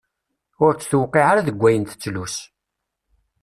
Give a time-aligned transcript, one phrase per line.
[0.63, 2.35] Ur tt-tewqiε ara deg ayen tettlus.